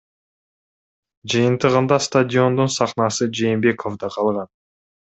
[1.33, 4.55] Жыйынтыгында стадиондун сахнасы Жээнбековдо калган.